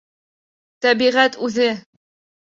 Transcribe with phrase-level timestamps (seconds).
[0.85, 1.69] Тәбиғәт үҙе